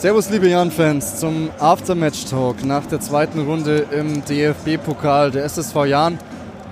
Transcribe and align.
Servus, 0.00 0.30
liebe 0.30 0.48
Jan-Fans, 0.48 1.16
zum 1.16 1.50
Aftermatch-Talk 1.58 2.64
nach 2.64 2.86
der 2.86 3.00
zweiten 3.00 3.40
Runde 3.40 3.84
im 3.90 4.24
DFB-Pokal. 4.24 5.32
Der 5.32 5.42
SSV 5.42 5.86
Jan 5.86 6.18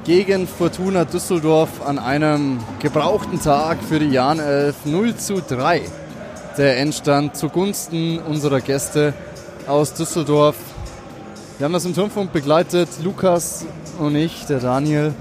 gegen 0.05 0.47
Fortuna 0.47 1.05
Düsseldorf 1.05 1.85
an 1.85 1.99
einem 1.99 2.61
gebrauchten 2.79 3.43
Tag 3.43 3.79
für 3.83 3.99
die 3.99 4.11
Jan 4.11 4.39
11 4.39 4.77
0 4.85 5.17
zu 5.17 5.43
3. 5.43 5.83
Der 6.57 6.79
Endstand 6.79 7.37
zugunsten 7.37 8.21
unserer 8.21 8.61
Gäste 8.61 9.13
aus 9.67 9.93
Düsseldorf. 9.93 10.55
Wir 11.59 11.65
haben 11.65 11.73
das 11.73 11.85
im 11.85 11.97
Turmfunk 11.97 12.33
begleitet, 12.33 12.89
Lukas 13.03 13.67
und 13.99 14.15
ich, 14.15 14.47
der 14.47 14.61
Daniel. 14.61 15.13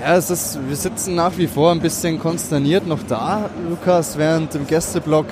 Ja, 0.00 0.16
es 0.16 0.30
ist, 0.30 0.58
wir 0.66 0.76
sitzen 0.76 1.14
nach 1.14 1.36
wie 1.36 1.46
vor 1.46 1.72
ein 1.72 1.80
bisschen 1.80 2.18
konsterniert 2.18 2.86
noch 2.86 3.02
da, 3.06 3.50
Lukas, 3.68 4.16
während 4.16 4.54
im 4.54 4.66
Gästeblock 4.66 5.26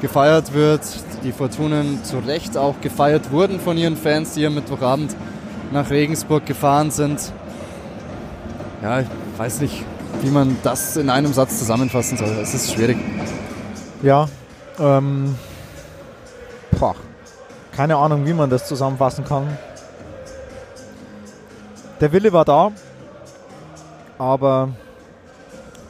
gefeiert 0.00 0.52
wird. 0.52 0.82
Die 1.24 1.32
Fortunen 1.32 2.04
zu 2.04 2.18
Recht 2.18 2.56
auch 2.56 2.80
gefeiert 2.80 3.30
wurden 3.30 3.60
von 3.60 3.76
ihren 3.76 3.96
Fans, 3.96 4.34
die 4.34 4.46
am 4.46 4.54
Mittwochabend 4.54 5.16
nach 5.72 5.90
Regensburg 5.90 6.46
gefahren 6.46 6.90
sind. 6.90 7.32
Ja, 8.82 9.00
ich 9.00 9.06
weiß 9.36 9.60
nicht, 9.60 9.84
wie 10.22 10.30
man 10.30 10.56
das 10.62 10.96
in 10.96 11.10
einem 11.10 11.32
Satz 11.32 11.58
zusammenfassen 11.58 12.18
soll. 12.18 12.28
Es 12.40 12.54
ist 12.54 12.72
schwierig. 12.72 12.98
Ja, 14.02 14.28
ähm, 14.78 15.34
boah, 16.78 16.94
keine 17.72 17.96
Ahnung, 17.96 18.26
wie 18.26 18.32
man 18.32 18.50
das 18.50 18.66
zusammenfassen 18.68 19.24
kann. 19.24 19.46
Der 22.00 22.12
Wille 22.12 22.32
war 22.32 22.44
da, 22.44 22.72
aber 24.18 24.68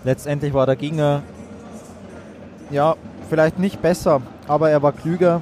letztendlich 0.05 0.55
war 0.55 0.67
der 0.67 0.77
Gegner 0.77 1.23
ja 2.71 2.95
vielleicht 3.29 3.59
nicht 3.59 3.83
besser, 3.83 4.23
aber 4.49 4.71
er 4.71 4.83
war 4.83 4.93
klüger. 4.93 5.41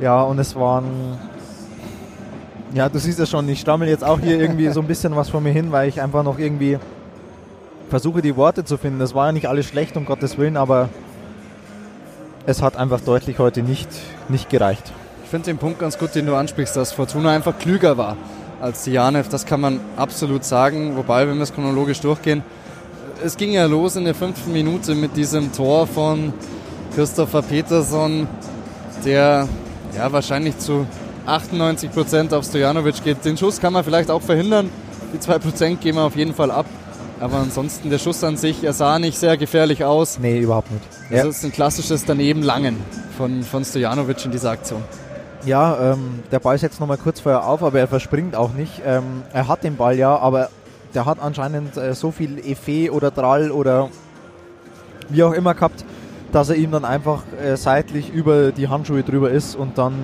Ja, 0.00 0.22
und 0.22 0.38
es 0.38 0.56
waren. 0.56 1.18
Ja, 2.74 2.88
du 2.88 2.98
siehst 2.98 3.18
ja 3.18 3.26
schon, 3.26 3.48
ich 3.48 3.60
stammel 3.60 3.88
jetzt 3.88 4.02
auch 4.02 4.18
hier 4.18 4.40
irgendwie 4.40 4.68
so 4.70 4.80
ein 4.80 4.86
bisschen 4.86 5.14
was 5.14 5.28
von 5.28 5.42
mir 5.42 5.52
hin, 5.52 5.72
weil 5.72 5.88
ich 5.88 6.00
einfach 6.00 6.22
noch 6.22 6.38
irgendwie 6.38 6.78
versuche, 7.90 8.22
die 8.22 8.36
Worte 8.36 8.64
zu 8.64 8.78
finden. 8.78 9.00
Es 9.02 9.14
war 9.14 9.26
ja 9.26 9.32
nicht 9.32 9.46
alles 9.46 9.66
schlecht, 9.66 9.96
um 9.98 10.06
Gottes 10.06 10.38
Willen, 10.38 10.56
aber 10.56 10.88
es 12.46 12.62
hat 12.62 12.76
einfach 12.76 13.00
deutlich 13.00 13.38
heute 13.38 13.62
nicht, 13.62 13.88
nicht 14.28 14.48
gereicht. 14.48 14.90
Ich 15.24 15.30
finde 15.30 15.46
den 15.46 15.58
Punkt 15.58 15.78
ganz 15.78 15.98
gut, 15.98 16.14
den 16.14 16.26
du 16.26 16.34
ansprichst, 16.34 16.74
dass 16.76 16.92
Fortuna 16.92 17.30
einfach 17.30 17.58
klüger 17.58 17.98
war 17.98 18.16
als 18.60 18.84
die 18.84 18.92
Janev. 18.92 19.28
Das 19.28 19.44
kann 19.44 19.60
man 19.60 19.80
absolut 19.96 20.44
sagen. 20.44 20.96
Wobei, 20.96 21.28
wenn 21.28 21.36
wir 21.36 21.42
es 21.42 21.54
chronologisch 21.54 22.00
durchgehen, 22.00 22.42
es 23.24 23.36
ging 23.36 23.52
ja 23.52 23.66
los 23.66 23.96
in 23.96 24.04
der 24.04 24.14
fünften 24.14 24.52
Minute 24.52 24.94
mit 24.94 25.16
diesem 25.16 25.52
Tor 25.52 25.86
von 25.86 26.32
Christopher 26.94 27.42
Peterson, 27.42 28.26
der 29.04 29.48
ja 29.96 30.12
wahrscheinlich 30.12 30.58
zu 30.58 30.86
98 31.26 31.90
Prozent 31.92 32.34
auf 32.34 32.44
Stojanovic 32.44 33.02
geht. 33.04 33.24
Den 33.24 33.36
Schuss 33.36 33.60
kann 33.60 33.72
man 33.72 33.84
vielleicht 33.84 34.10
auch 34.10 34.22
verhindern. 34.22 34.70
Die 35.14 35.20
2 35.20 35.38
Prozent 35.38 35.80
gehen 35.80 35.96
wir 35.96 36.02
auf 36.02 36.16
jeden 36.16 36.34
Fall 36.34 36.50
ab. 36.50 36.66
Aber 37.20 37.36
ansonsten 37.36 37.88
der 37.90 37.98
Schuss 37.98 38.24
an 38.24 38.36
sich, 38.36 38.64
er 38.64 38.72
sah 38.72 38.98
nicht 38.98 39.16
sehr 39.16 39.36
gefährlich 39.36 39.84
aus. 39.84 40.18
Nee, 40.18 40.40
überhaupt 40.40 40.72
nicht. 40.72 40.84
Das 41.10 41.18
ja. 41.18 41.28
ist 41.28 41.44
ein 41.44 41.52
klassisches 41.52 42.04
Daneben-Langen 42.04 42.76
von, 43.16 43.44
von 43.44 43.64
Stojanovic 43.64 44.24
in 44.24 44.32
dieser 44.32 44.50
Aktion. 44.50 44.82
Ja, 45.44 45.92
ähm, 45.92 46.20
der 46.32 46.40
Ball 46.40 46.58
setzt 46.58 46.80
nochmal 46.80 46.98
kurz 46.98 47.20
vorher 47.20 47.46
auf, 47.46 47.62
aber 47.62 47.78
er 47.78 47.86
verspringt 47.86 48.34
auch 48.34 48.52
nicht. 48.52 48.82
Ähm, 48.84 49.22
er 49.32 49.46
hat 49.46 49.62
den 49.62 49.76
Ball 49.76 49.96
ja, 49.96 50.16
aber 50.16 50.50
der 50.94 51.06
hat 51.06 51.18
anscheinend 51.20 51.76
äh, 51.76 51.94
so 51.94 52.10
viel 52.10 52.38
Effet 52.38 52.90
oder 52.90 53.10
Drall 53.10 53.50
oder 53.50 53.88
wie 55.08 55.22
auch 55.22 55.32
immer 55.32 55.54
gehabt, 55.54 55.84
dass 56.32 56.48
er 56.48 56.56
ihm 56.56 56.70
dann 56.70 56.84
einfach 56.84 57.22
äh, 57.42 57.56
seitlich 57.56 58.10
über 58.10 58.52
die 58.52 58.68
Handschuhe 58.68 59.02
drüber 59.02 59.30
ist 59.30 59.54
und 59.54 59.76
dann 59.78 59.94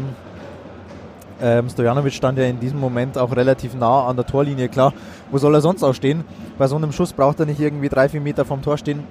ähm, 1.41 1.69
Stojanovic 1.69 2.13
stand 2.13 2.39
ja 2.39 2.45
in 2.45 2.59
diesem 2.59 2.81
Moment 2.81 3.17
auch 3.17 3.35
relativ 3.35 3.75
nah 3.75 4.07
an 4.07 4.17
der 4.17 4.27
Torlinie. 4.27 4.69
Klar, 4.69 4.93
wo 5.31 5.39
soll 5.39 5.55
er 5.55 5.61
sonst 5.61 5.83
auch 5.85 5.95
stehen? 5.95 6.25
Bei 6.59 6.67
so 6.67 6.77
einem 6.77 6.93
Schuss 6.93 7.13
braucht 7.13 7.39
er 7.41 7.47
nicht 7.47 7.61
irgendwie 7.61 7.89
drei, 7.89 8.09
vier 8.09 8.21
Meter 8.21 8.45
vom 8.45 8.61
Tor 8.61 8.77
stehen. 8.77 9.05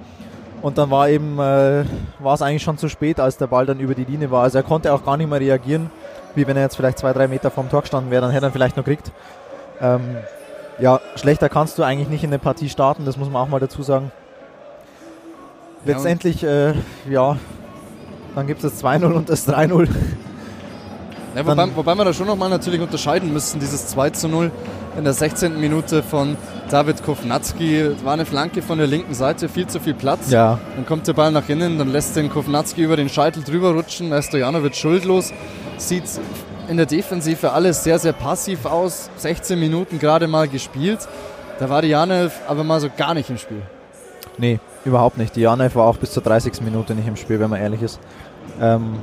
Und 0.60 0.76
dann 0.76 0.90
war 0.90 1.08
eben, 1.08 1.38
äh, 1.38 1.84
war 2.18 2.34
es 2.34 2.42
eigentlich 2.42 2.62
schon 2.62 2.76
zu 2.76 2.88
spät, 2.88 3.20
als 3.20 3.36
der 3.36 3.46
Ball 3.46 3.64
dann 3.64 3.80
über 3.80 3.94
die 3.94 4.04
Linie 4.04 4.30
war. 4.30 4.42
Also 4.42 4.58
er 4.58 4.64
konnte 4.64 4.92
auch 4.92 5.04
gar 5.04 5.16
nicht 5.16 5.30
mehr 5.30 5.40
reagieren, 5.40 5.90
wie 6.34 6.46
wenn 6.46 6.56
er 6.56 6.64
jetzt 6.64 6.76
vielleicht 6.76 6.98
zwei, 6.98 7.12
drei 7.12 7.28
Meter 7.28 7.50
vom 7.50 7.70
Tor 7.70 7.82
gestanden 7.82 8.10
wäre, 8.10 8.22
dann 8.22 8.32
hätte 8.32 8.46
er 8.46 8.52
vielleicht 8.52 8.76
noch 8.76 8.84
gekriegt. 8.84 9.12
Ähm, 9.80 10.16
ja, 10.78 11.00
schlechter 11.16 11.48
kannst 11.48 11.78
du 11.78 11.82
eigentlich 11.82 12.08
nicht 12.08 12.24
in 12.24 12.30
eine 12.30 12.38
Partie 12.38 12.68
starten, 12.68 13.04
das 13.04 13.16
muss 13.16 13.30
man 13.30 13.42
auch 13.42 13.48
mal 13.48 13.60
dazu 13.60 13.82
sagen. 13.82 14.12
Letztendlich, 15.84 16.44
äh, 16.44 16.74
ja, 17.08 17.36
dann 18.34 18.46
gibt 18.46 18.62
es 18.62 18.72
das 18.72 18.84
2-0 18.84 19.12
und 19.12 19.28
das 19.28 19.48
3-0. 19.48 19.88
Ja, 21.34 21.46
wobei, 21.46 21.76
wobei 21.76 21.94
wir 21.94 22.04
da 22.04 22.12
schon 22.12 22.26
nochmal 22.26 22.50
natürlich 22.50 22.80
unterscheiden 22.80 23.32
müssen, 23.32 23.60
dieses 23.60 23.86
2 23.88 24.10
0 24.28 24.50
in 24.96 25.04
der 25.04 25.12
16. 25.12 25.60
Minute 25.60 26.02
von 26.02 26.36
David 26.70 27.04
Kovnatski. 27.04 27.90
War 28.02 28.14
eine 28.14 28.26
Flanke 28.26 28.62
von 28.62 28.78
der 28.78 28.86
linken 28.86 29.14
Seite, 29.14 29.48
viel 29.48 29.66
zu 29.66 29.78
viel 29.80 29.94
Platz. 29.94 30.30
Ja. 30.30 30.58
Dann 30.74 30.86
kommt 30.86 31.06
der 31.06 31.12
Ball 31.12 31.30
nach 31.30 31.48
innen, 31.48 31.78
dann 31.78 31.92
lässt 31.92 32.16
den 32.16 32.30
Kovnatski 32.30 32.82
über 32.82 32.96
den 32.96 33.08
Scheitel 33.08 33.44
drüber 33.44 33.72
rutschen. 33.72 34.10
Da 34.10 34.18
ist 34.18 34.28
Stojanovic 34.28 34.74
schuldlos. 34.74 35.32
Sieht 35.76 36.04
in 36.68 36.76
der 36.76 36.86
Defensive 36.86 37.52
alles 37.52 37.82
sehr, 37.82 37.98
sehr 37.98 38.12
passiv 38.12 38.66
aus. 38.66 39.10
16 39.16 39.58
Minuten 39.58 39.98
gerade 39.98 40.28
mal 40.28 40.48
gespielt. 40.48 41.00
Da 41.58 41.68
war 41.68 41.82
die 41.82 41.88
Janev 41.88 42.32
aber 42.46 42.62
mal 42.62 42.80
so 42.80 42.88
gar 42.94 43.14
nicht 43.14 43.30
im 43.30 43.38
Spiel. 43.38 43.62
Nee, 44.36 44.60
überhaupt 44.84 45.18
nicht. 45.18 45.34
Die 45.34 45.40
Janev 45.40 45.74
war 45.74 45.86
auch 45.86 45.96
bis 45.96 46.12
zur 46.12 46.22
30. 46.22 46.60
Minute 46.60 46.94
nicht 46.94 47.08
im 47.08 47.16
Spiel, 47.16 47.40
wenn 47.40 47.50
man 47.50 47.60
ehrlich 47.60 47.82
ist. 47.82 47.98
Ähm, 48.60 48.94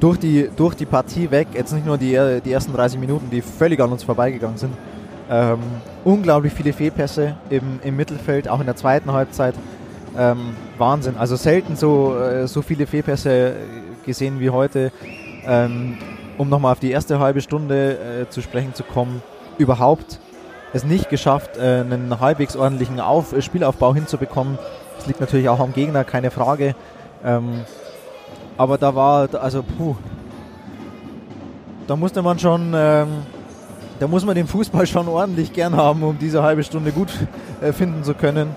durch, 0.00 0.18
die, 0.18 0.48
durch 0.56 0.74
die 0.74 0.86
Partie 0.86 1.30
weg, 1.30 1.48
jetzt 1.54 1.72
nicht 1.72 1.86
nur 1.86 1.98
die, 1.98 2.40
die 2.44 2.52
ersten 2.52 2.72
30 2.72 2.98
Minuten, 2.98 3.28
die 3.30 3.42
völlig 3.42 3.80
an 3.80 3.92
uns 3.92 4.04
vorbeigegangen 4.04 4.56
sind, 4.56 4.72
ähm, 5.28 5.58
unglaublich 6.04 6.52
viele 6.52 6.72
Fehlpässe 6.72 7.36
im, 7.50 7.80
im 7.82 7.96
Mittelfeld, 7.96 8.48
auch 8.48 8.60
in 8.60 8.66
der 8.66 8.76
zweiten 8.76 9.12
Halbzeit. 9.12 9.54
Ähm, 10.16 10.56
Wahnsinn. 10.78 11.16
Also 11.18 11.36
selten 11.36 11.76
so, 11.76 12.16
äh, 12.16 12.46
so 12.46 12.62
viele 12.62 12.86
Fehlpässe 12.86 13.54
gesehen 14.06 14.40
wie 14.40 14.50
heute. 14.50 14.92
Ähm, 15.46 15.98
um 16.38 16.48
nochmal 16.48 16.72
auf 16.72 16.80
die 16.80 16.90
erste 16.90 17.18
halbe 17.18 17.40
Stunde 17.40 18.22
äh, 18.22 18.28
zu 18.28 18.42
sprechen 18.42 18.74
zu 18.74 18.82
kommen, 18.82 19.22
überhaupt 19.58 20.20
es 20.72 20.84
nicht 20.84 21.08
geschafft, 21.08 21.56
äh, 21.56 21.80
einen 21.80 22.20
halbwegs 22.20 22.56
ordentlichen 22.56 23.00
Auf 23.00 23.32
äh, 23.32 23.42
Spielaufbau 23.42 23.94
hinzubekommen. 23.94 24.58
Das 24.96 25.06
liegt 25.06 25.20
natürlich 25.20 25.48
auch 25.48 25.60
am 25.60 25.72
Gegner, 25.72 26.04
keine 26.04 26.30
Frage. 26.30 26.74
Ähm, 27.24 27.62
aber 28.56 28.78
da 28.78 28.94
war, 28.94 29.28
also 29.34 29.62
puh, 29.62 29.96
da 31.86 31.96
musste 31.96 32.22
man 32.22 32.38
schon, 32.38 32.72
ähm, 32.74 33.08
da 34.00 34.06
muss 34.06 34.24
man 34.24 34.34
den 34.34 34.46
Fußball 34.46 34.86
schon 34.86 35.08
ordentlich 35.08 35.52
gern 35.52 35.76
haben, 35.76 36.02
um 36.02 36.18
diese 36.18 36.42
halbe 36.42 36.62
Stunde 36.62 36.92
gut 36.92 37.10
äh, 37.60 37.72
finden 37.72 38.04
zu 38.04 38.14
können. 38.14 38.50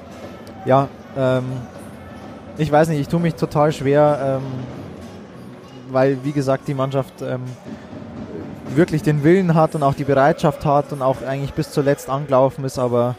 Ja, 0.65 0.87
ähm, 1.17 1.45
ich 2.57 2.71
weiß 2.71 2.89
nicht, 2.89 2.99
ich 2.99 3.07
tue 3.07 3.19
mich 3.19 3.35
total 3.35 3.71
schwer, 3.71 4.39
ähm, 4.39 4.43
weil, 5.91 6.17
wie 6.23 6.31
gesagt, 6.31 6.67
die 6.67 6.73
Mannschaft 6.73 7.21
ähm, 7.21 7.41
wirklich 8.75 9.01
den 9.01 9.23
Willen 9.23 9.55
hat 9.55 9.75
und 9.75 9.83
auch 9.83 9.93
die 9.93 10.03
Bereitschaft 10.03 10.65
hat 10.65 10.91
und 10.91 11.01
auch 11.01 11.21
eigentlich 11.21 11.53
bis 11.53 11.71
zuletzt 11.71 12.09
angelaufen 12.09 12.63
ist, 12.65 12.79
aber 12.79 13.15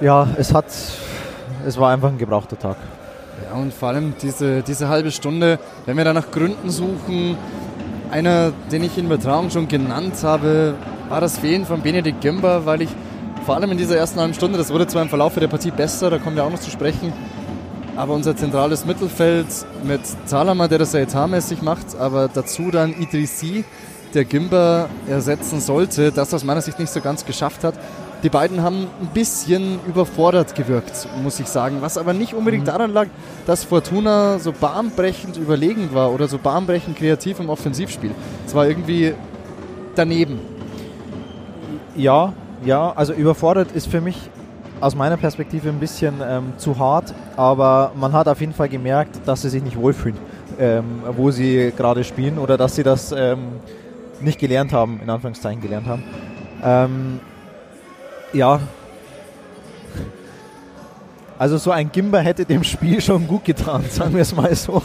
ja, 0.00 0.28
es 0.36 0.52
hat, 0.52 0.66
es 1.66 1.78
war 1.78 1.92
einfach 1.92 2.08
ein 2.08 2.18
gebrauchter 2.18 2.58
Tag. 2.58 2.76
Ja, 3.50 3.56
und 3.58 3.72
vor 3.72 3.88
allem 3.88 4.14
diese, 4.22 4.62
diese 4.62 4.88
halbe 4.88 5.10
Stunde, 5.10 5.58
wenn 5.86 5.96
wir 5.96 6.04
da 6.04 6.12
nach 6.12 6.30
Gründen 6.30 6.70
suchen, 6.70 7.36
einer, 8.10 8.52
den 8.70 8.84
ich 8.84 8.96
in 8.96 9.06
Übertragung 9.06 9.50
schon 9.50 9.66
genannt 9.66 10.14
habe, 10.22 10.74
war 11.08 11.20
das 11.20 11.38
Fehlen 11.38 11.64
von 11.64 11.82
Benedikt 11.82 12.20
Gömber, 12.20 12.64
weil 12.64 12.82
ich 12.82 12.90
vor 13.44 13.56
allem 13.56 13.72
in 13.72 13.78
dieser 13.78 13.96
ersten 13.96 14.20
halben 14.20 14.34
Stunde, 14.34 14.56
das 14.56 14.72
wurde 14.72 14.86
zwar 14.86 15.02
im 15.02 15.08
Verlauf 15.08 15.34
der 15.34 15.48
Partie 15.48 15.70
besser, 15.70 16.10
da 16.10 16.18
kommen 16.18 16.36
wir 16.36 16.44
auch 16.44 16.50
noch 16.50 16.60
zu 16.60 16.70
sprechen, 16.70 17.12
aber 17.96 18.14
unser 18.14 18.36
zentrales 18.36 18.84
Mittelfeld 18.84 19.46
mit 19.84 20.00
Zalama, 20.26 20.68
der 20.68 20.78
das 20.78 20.92
ja 20.92 21.00
etatmäßig 21.00 21.62
macht, 21.62 21.96
aber 21.98 22.28
dazu 22.28 22.70
dann 22.70 22.92
Idrissi, 22.92 23.64
der 24.14 24.24
Gimba 24.24 24.88
ersetzen 25.08 25.60
sollte, 25.60 26.12
das 26.12 26.32
aus 26.32 26.44
meiner 26.44 26.60
Sicht 26.60 26.78
nicht 26.78 26.92
so 26.92 27.00
ganz 27.00 27.24
geschafft 27.24 27.64
hat. 27.64 27.74
Die 28.22 28.30
beiden 28.30 28.62
haben 28.62 28.86
ein 29.00 29.08
bisschen 29.12 29.80
überfordert 29.86 30.54
gewirkt, 30.54 31.08
muss 31.22 31.38
ich 31.40 31.46
sagen. 31.46 31.78
Was 31.80 31.98
aber 31.98 32.14
nicht 32.14 32.32
unbedingt 32.32 32.64
mhm. 32.64 32.68
daran 32.68 32.92
lag, 32.92 33.08
dass 33.46 33.64
Fortuna 33.64 34.38
so 34.38 34.52
bahnbrechend 34.52 35.36
überlegen 35.36 35.90
war 35.92 36.12
oder 36.12 36.26
so 36.26 36.38
bahnbrechend 36.38 36.96
kreativ 36.96 37.38
im 37.40 37.50
Offensivspiel. 37.50 38.12
Es 38.46 38.54
war 38.54 38.66
irgendwie 38.66 39.14
daneben. 39.94 40.40
Ja, 41.96 42.32
ja, 42.64 42.92
also 42.92 43.12
überfordert 43.12 43.72
ist 43.72 43.88
für 43.88 44.00
mich 44.00 44.16
aus 44.84 44.94
meiner 44.94 45.16
Perspektive 45.16 45.70
ein 45.70 45.80
bisschen 45.80 46.16
ähm, 46.22 46.52
zu 46.58 46.78
hart, 46.78 47.14
aber 47.38 47.92
man 47.96 48.12
hat 48.12 48.28
auf 48.28 48.40
jeden 48.40 48.52
Fall 48.52 48.68
gemerkt, 48.68 49.18
dass 49.24 49.40
sie 49.40 49.48
sich 49.48 49.62
nicht 49.62 49.78
wohlfühlen, 49.78 50.18
ähm, 50.58 50.84
wo 51.16 51.30
sie 51.30 51.72
gerade 51.74 52.04
spielen 52.04 52.38
oder 52.38 52.58
dass 52.58 52.76
sie 52.76 52.82
das 52.82 53.10
ähm, 53.10 53.38
nicht 54.20 54.38
gelernt 54.38 54.74
haben, 54.74 55.00
in 55.02 55.08
Anführungszeichen 55.08 55.62
gelernt 55.62 55.86
haben. 55.86 56.04
Ähm, 56.62 57.20
ja. 58.34 58.60
Also 61.38 61.56
so 61.56 61.70
ein 61.70 61.90
Gimber 61.90 62.20
hätte 62.20 62.44
dem 62.44 62.62
Spiel 62.62 63.00
schon 63.00 63.26
gut 63.26 63.46
getan, 63.46 63.86
sagen 63.90 64.12
wir 64.12 64.20
es 64.20 64.36
mal 64.36 64.54
so. 64.54 64.82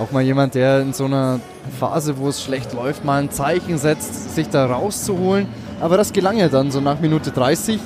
Auch 0.00 0.12
mal 0.12 0.22
jemand, 0.22 0.54
der 0.54 0.80
in 0.80 0.94
so 0.94 1.04
einer 1.04 1.40
Phase, 1.78 2.16
wo 2.16 2.28
es 2.28 2.42
schlecht 2.42 2.72
läuft, 2.72 3.04
mal 3.04 3.22
ein 3.22 3.30
Zeichen 3.30 3.76
setzt, 3.76 4.34
sich 4.34 4.48
da 4.48 4.64
rauszuholen. 4.64 5.46
Aber 5.78 5.98
das 5.98 6.14
gelang 6.14 6.38
ja 6.38 6.48
dann 6.48 6.70
so 6.70 6.80
nach 6.80 7.00
Minute 7.00 7.32
30 7.32 7.78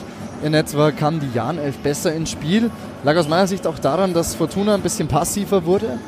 in 0.42 0.54
etwa 0.54 0.90
kam 0.90 1.20
die 1.20 1.30
Jan 1.34 1.58
11 1.58 1.78
besser 1.78 2.14
ins 2.14 2.30
Spiel. 2.30 2.70
Lag 3.04 3.16
aus 3.16 3.28
meiner 3.28 3.46
Sicht 3.46 3.66
auch 3.66 3.78
daran, 3.78 4.14
dass 4.14 4.34
Fortuna 4.34 4.74
ein 4.74 4.80
bisschen 4.80 5.08
passiver 5.08 5.64
wurde. 5.64 5.98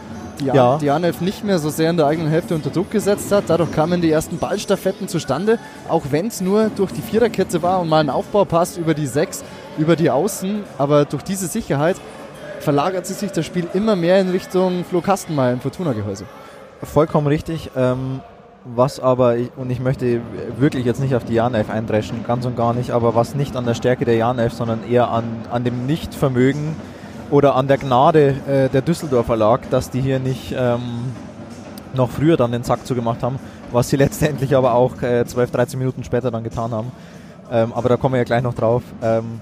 Die, 0.41 0.47
ja. 0.47 0.79
die 0.79 0.87
Jan 0.87 1.05
11 1.05 1.21
nicht 1.21 1.45
mehr 1.45 1.59
so 1.59 1.71
sehr 1.71 1.91
in 1.91 1.97
der 1.97 2.07
eigenen 2.07 2.31
Hälfte 2.31 2.55
unter 2.55 2.71
Druck 2.71 2.91
gesetzt 2.91 3.31
hat. 3.31 3.45
Dadurch 3.49 3.71
kamen 3.71 4.01
die 4.01 4.11
ersten 4.11 4.39
Ballstaffetten 4.39 5.07
zustande, 5.07 5.59
auch 5.89 6.05
wenn 6.11 6.29
es 6.29 6.41
nur 6.41 6.71
durch 6.75 6.93
die 6.93 7.03
Viererkette 7.03 7.63
war 7.63 7.81
und 7.81 7.89
mal 7.89 8.01
ein 8.01 8.11
Aufbaupass 8.11 8.77
über 8.77 8.95
die 8.95 9.07
Sechs, 9.07 9.45
über 9.79 9.97
die 9.97 10.11
Außen. 10.11 10.65
Aber 10.79 11.05
durch 11.05 11.23
diese 11.23 11.47
Sicherheit 11.47 11.97
verlagert 12.61 13.07
sich 13.07 13.31
das 13.33 13.45
Spiel 13.45 13.69
immer 13.75 13.97
mehr 13.97 14.21
in 14.21 14.31
Richtung 14.31 14.85
Flo 14.85 15.01
Kastenmeier 15.01 15.53
im 15.53 15.61
Fortuna-Gehäuse. 15.61 16.25
Vollkommen 16.83 17.27
richtig. 17.27 17.71
Ähm, 17.77 18.21
was 18.65 19.01
aber, 19.01 19.37
und 19.57 19.71
ich 19.71 19.81
möchte 19.81 20.21
wirklich 20.59 20.85
jetzt 20.85 21.01
nicht 21.01 21.15
auf 21.15 21.25
die 21.25 21.35
Jan 21.35 21.55
11 21.55 21.71
eindreschen, 21.71 22.25
ganz 22.27 22.47
und 22.47 22.57
gar 22.57 22.75
nicht, 22.75 22.91
aber 22.91 23.15
was 23.15 23.35
nicht 23.35 23.57
an 23.57 23.67
der 23.67 23.75
Stärke 23.75 24.05
der 24.05 24.17
Jan 24.17 24.39
11, 24.39 24.53
sondern 24.53 24.81
eher 24.89 25.11
an, 25.11 25.25
an 25.51 25.65
dem 25.65 25.87
Nichtvermögen 25.87 26.77
oder 27.31 27.57
an 27.57 27.67
der 27.67 27.79
Gnade 27.79 28.35
äh, 28.47 28.69
der 28.69 28.83
Düsseldorfer 28.83 29.37
lag, 29.37 29.61
dass 29.71 29.91
die 29.91 30.01
hier 30.01 30.19
nicht 30.19 30.55
ähm, 30.57 30.81
noch 31.95 32.11
früher 32.11 32.37
dann 32.37 32.53
den 32.53 32.63
Sack 32.63 32.87
zugemacht 32.87 33.23
haben, 33.23 33.39
was 33.73 33.89
sie 33.89 33.97
letztendlich 34.05 34.55
aber 34.55 34.75
auch 34.75 35.03
äh, 35.03 35.25
12, 35.25 35.51
13 35.51 35.79
Minuten 35.79 36.05
später 36.05 36.31
dann 36.31 36.45
getan 36.45 36.73
haben. 36.73 36.93
Ähm, 37.51 37.73
aber 37.73 37.89
da 37.89 37.97
kommen 37.97 38.15
wir 38.15 38.19
ja 38.19 38.25
gleich 38.25 38.43
noch 38.43 38.55
drauf. 38.55 38.83
Ähm, 39.03 39.41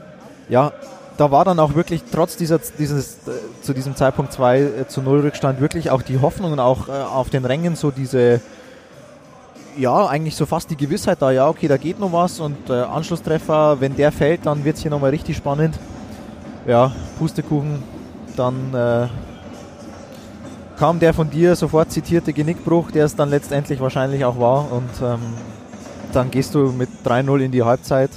ja, 0.49 0.73
da 1.17 1.31
war 1.31 1.45
dann 1.45 1.59
auch 1.59 1.75
wirklich 1.75 2.03
trotz 2.11 2.37
dieser, 2.37 2.59
dieses, 2.79 3.29
äh, 3.29 3.63
zu 3.63 3.75
diesem 3.75 3.95
Zeitpunkt 3.95 4.33
2 4.33 4.61
äh, 4.61 4.89
zu 4.89 5.03
0 5.03 5.21
Rückstand 5.21 5.61
wirklich 5.61 5.91
auch 5.91 6.03
die 6.03 6.21
Hoffnung 6.21 6.53
und 6.53 6.61
auch 6.61 6.89
äh, 6.89 6.93
auf 6.93 7.29
den 7.29 7.45
Rängen 7.45 7.77
so 7.77 7.91
diese 7.91 8.41
ja, 9.77 10.07
eigentlich 10.07 10.37
so 10.37 10.47
fast 10.47 10.71
die 10.71 10.77
Gewissheit 10.77 11.21
da, 11.21 11.31
ja, 11.31 11.49
okay, 11.49 11.69
da 11.69 11.77
geht 11.77 11.99
noch 11.99 12.13
was 12.13 12.41
und 12.41 12.71
äh, 12.71 12.75
Anschlusstreffer, 12.75 13.81
wenn 13.81 13.97
der 13.97 14.13
fällt, 14.13 14.47
dann 14.47 14.65
wird 14.65 14.77
es 14.77 14.83
hier 14.83 14.91
nochmal 14.91 15.11
richtig 15.11 15.37
spannend. 15.37 15.79
Ja, 16.67 16.93
Pustekuchen, 17.19 17.83
dann 18.37 18.75
äh, 18.75 19.07
kam 20.79 20.99
der 20.99 21.15
von 21.15 21.31
dir 21.31 21.57
sofort 21.57 21.91
zitierte 21.91 22.33
Genickbruch, 22.33 22.91
der 22.91 23.05
es 23.05 23.17
dann 23.17 23.31
letztendlich 23.31 23.81
wahrscheinlich 23.81 24.25
auch 24.25 24.39
war 24.39 24.71
und 24.73 24.91
ähm, 25.03 25.21
dann 26.13 26.31
gehst 26.31 26.55
du 26.55 26.73
mit 26.73 26.89
3-0 27.05 27.41
in 27.41 27.53
die 27.53 27.63
Halbzeit. 27.63 28.11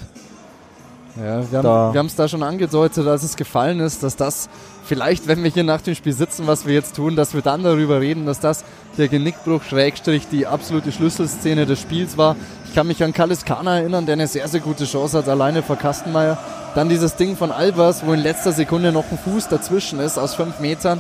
Ja, 1.16 1.44
wir 1.52 2.00
haben 2.00 2.08
es 2.08 2.16
da 2.16 2.28
schon 2.28 2.42
angedeutet, 2.42 3.06
als 3.06 3.22
es 3.22 3.36
gefallen 3.36 3.80
ist, 3.80 4.02
dass 4.02 4.16
das 4.16 4.50
vielleicht, 4.84 5.28
wenn 5.28 5.44
wir 5.44 5.52
hier 5.52 5.64
nach 5.64 5.82
dem 5.82 5.94
Spiel 5.94 6.14
sitzen, 6.14 6.48
was 6.48 6.66
wir 6.66 6.74
jetzt 6.74 6.96
tun, 6.96 7.16
dass 7.16 7.36
wir 7.36 7.42
dann 7.42 7.62
darüber 7.62 8.02
reden, 8.02 8.26
dass 8.26 8.40
das 8.40 8.64
der 8.98 9.10
Genickbruch 9.10 9.62
Schrägstrich 9.62 10.28
die 10.28 10.48
absolute 10.48 10.92
Schlüsselszene 10.92 11.68
des 11.68 11.80
Spiels 11.80 12.18
war. 12.18 12.36
Ich 12.66 12.74
kann 12.74 12.88
mich 12.88 13.04
an 13.04 13.14
Kaliskana 13.14 13.80
erinnern, 13.80 14.08
der 14.08 14.14
eine 14.14 14.28
sehr, 14.28 14.48
sehr 14.48 14.60
gute 14.60 14.86
Chance 14.86 15.20
hat, 15.20 15.30
alleine 15.30 15.62
vor 15.62 15.76
Kastenmeier. 15.76 16.38
Dann 16.74 16.90
dieses 16.90 17.16
Ding 17.16 17.36
von 17.38 17.52
Albers, 17.52 18.04
wo 18.04 18.14
in 18.14 18.20
letzter 18.20 18.52
Sekunde 18.52 18.92
noch 18.92 19.06
ein 19.12 19.20
Fuß 19.20 19.50
dazwischen 19.50 20.00
ist, 20.00 20.18
aus 20.18 20.34
fünf 20.34 20.60
Metern. 20.60 21.00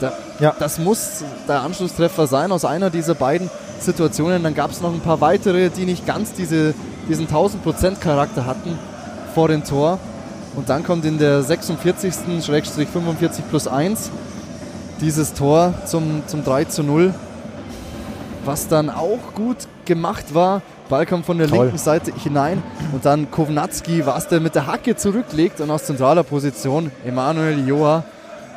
Da, 0.00 0.12
ja. 0.40 0.54
Das 0.58 0.78
muss 0.78 1.24
der 1.48 1.62
Anschlusstreffer 1.62 2.26
sein 2.26 2.52
aus 2.52 2.66
einer 2.66 2.90
dieser 2.90 3.14
beiden 3.14 3.48
Situationen. 3.80 4.42
Dann 4.42 4.54
gab 4.54 4.72
es 4.72 4.82
noch 4.82 4.92
ein 4.92 5.00
paar 5.00 5.22
weitere, 5.22 5.70
die 5.70 5.86
nicht 5.86 6.06
ganz 6.06 6.34
diese, 6.34 6.74
diesen 7.08 7.28
1000% 7.28 8.00
Charakter 8.00 8.44
hatten 8.44 8.78
vor 9.34 9.48
dem 9.48 9.64
Tor. 9.64 9.98
Und 10.56 10.68
dann 10.68 10.84
kommt 10.84 11.04
in 11.04 11.18
der 11.18 11.42
46. 11.42 12.14
45 12.88 13.48
plus 13.48 13.66
1 13.66 14.10
dieses 15.00 15.34
Tor 15.34 15.74
zum, 15.84 16.22
zum 16.26 16.44
3 16.44 16.64
zu 16.64 16.82
0, 16.82 17.12
was 18.44 18.68
dann 18.68 18.88
auch 18.88 19.34
gut 19.34 19.56
gemacht 19.84 20.34
war. 20.34 20.62
Ball 20.88 21.06
kommt 21.06 21.26
von 21.26 21.38
der 21.38 21.48
Toll. 21.48 21.64
linken 21.64 21.78
Seite 21.78 22.12
hinein 22.14 22.62
und 22.92 23.04
dann 23.04 23.30
Kovnatski, 23.30 24.06
was 24.06 24.28
der 24.28 24.40
mit 24.40 24.54
der 24.54 24.66
Hacke 24.66 24.96
zurücklegt 24.96 25.60
und 25.60 25.70
aus 25.70 25.84
zentraler 25.84 26.22
Position 26.22 26.92
Emanuel 27.04 27.66
Joa 27.66 28.04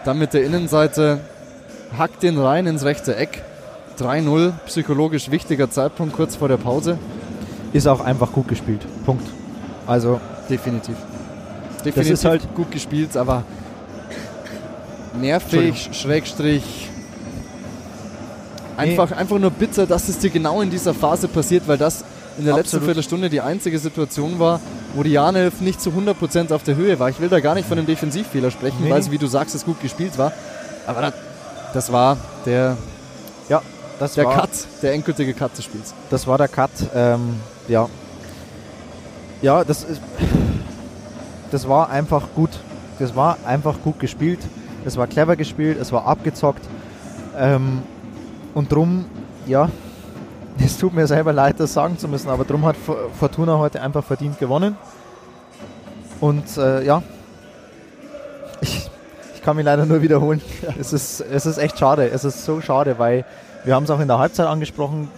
dann 0.08 0.20
mit 0.20 0.34
der 0.34 0.46
Innenseite 0.46 1.20
hackt 1.98 2.24
den 2.24 2.40
rein 2.40 2.66
ins 2.66 2.86
rechte 2.86 3.18
Eck. 3.18 3.44
3-0, 4.00 4.54
psychologisch 4.66 5.32
wichtiger 5.32 5.70
Zeitpunkt 5.70 6.16
kurz 6.16 6.38
vor 6.38 6.48
der 6.48 6.56
Pause. 6.56 6.98
Ist 7.74 7.88
auch 7.88 8.00
einfach 8.00 8.32
gut 8.32 8.48
gespielt. 8.48 8.86
Punkt. 9.06 9.28
Also 9.86 10.22
definitiv 10.50 10.96
definitiv 11.88 12.12
das 12.12 12.20
ist 12.20 12.26
halt 12.26 12.56
gut 12.56 12.72
gespielt, 12.72 13.16
aber 13.16 13.44
nervig, 15.20 15.90
Schrägstrich. 15.94 16.90
Einfach, 18.76 19.10
nee. 19.10 19.16
einfach 19.16 19.40
nur 19.40 19.50
bitter, 19.50 19.88
dass 19.88 20.08
es 20.08 20.20
dir 20.20 20.30
genau 20.30 20.62
in 20.62 20.70
dieser 20.70 20.94
Phase 20.94 21.28
passiert, 21.28 21.68
weil 21.68 21.78
das 21.78 22.04
in 22.38 22.46
der 22.46 22.54
Absolut. 22.54 22.58
letzten 22.58 22.82
Viertelstunde 22.82 23.30
die 23.30 23.42
einzige 23.42 23.80
Situation 23.80 24.38
war, 24.38 24.60
wo 24.94 25.02
die 25.02 25.12
Janelf 25.12 25.62
nicht 25.62 25.82
zu 25.82 25.90
100% 25.90 26.54
auf 26.54 26.62
der 26.62 26.76
Höhe 26.76 27.00
war. 27.00 27.10
Ich 27.10 27.20
will 27.20 27.30
da 27.30 27.40
gar 27.40 27.56
nicht 27.56 27.68
von 27.68 27.80
einem 27.80 27.88
Defensivfehler 27.88 28.52
sprechen, 28.52 28.84
nee. 28.84 28.92
weil 28.92 29.00
es, 29.00 29.10
wie 29.10 29.18
du 29.18 29.26
sagst, 29.26 29.56
es 29.56 29.66
gut 29.66 29.82
gespielt 29.82 30.18
war. 30.20 30.32
Aber 30.86 31.02
das, 31.02 31.14
das 31.74 31.92
war 31.92 32.18
der, 32.46 32.78
ja, 33.50 33.64
das 33.98 34.14
der 34.14 34.26
war, 34.26 34.42
Cut, 34.42 34.50
der 34.84 34.94
endgültige 34.94 35.34
Cut 35.34 35.58
des 35.58 35.66
Spiels. 35.66 35.96
Das 36.12 36.28
war 36.28 36.38
der 36.38 36.48
Cut, 36.48 36.70
ähm, 36.94 37.40
ja. 37.68 37.90
Ja, 39.42 39.64
das 39.64 39.84
ist 39.84 40.02
das 41.52 41.68
war 41.68 41.90
einfach 41.90 42.28
gut. 42.36 42.52
Das 43.00 43.16
war 43.16 43.38
einfach 43.46 43.76
gut 43.84 44.00
gespielt. 44.00 44.40
Es 44.86 44.98
war 44.98 45.08
clever 45.08 45.36
gespielt, 45.36 45.78
es 45.80 45.92
war 45.92 46.06
abgezockt. 46.06 46.64
Ähm, 47.38 47.82
und 48.54 48.72
drum, 48.72 49.06
ja, 49.46 49.70
es 50.64 50.78
tut 50.78 50.94
mir 50.94 51.08
selber 51.08 51.34
leid, 51.34 51.60
das 51.60 51.74
sagen 51.74 51.98
zu 51.98 52.08
müssen, 52.08 52.30
aber 52.30 52.46
drum 52.46 52.66
hat 52.66 52.76
Fortuna 53.20 53.58
heute 53.58 53.82
einfach 53.82 54.04
verdient 54.04 54.40
gewonnen. 54.40 54.76
Und 56.20 56.58
äh, 56.58 56.84
ja, 56.84 57.04
ich, 58.62 58.90
ich 59.36 59.42
kann 59.42 59.56
mich 59.56 59.66
leider 59.66 59.86
nur 59.86 60.02
wiederholen. 60.02 60.42
Es 60.80 60.94
ist, 60.94 61.22
es 61.22 61.46
ist 61.46 61.58
echt 61.58 61.78
schade. 61.78 62.10
Es 62.10 62.24
ist 62.24 62.46
so 62.46 62.62
schade, 62.62 62.98
weil 62.98 63.26
wir 63.64 63.76
haben 63.76 63.84
es 63.84 63.90
auch 63.90 64.00
in 64.00 64.08
der 64.08 64.20
Halbzeit 64.20 64.48
angesprochen, 64.48 65.10